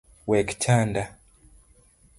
Wek 0.29 0.49
chanda 0.61 1.03